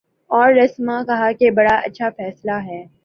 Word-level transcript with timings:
اور 0.29 0.53
رسما 0.53 1.01
کہا 1.03 1.31
کہ 1.31 1.51
بڑا 1.51 1.75
اچھا 1.75 2.09
فیصلہ 2.09 2.57
ہے۔ 2.65 2.83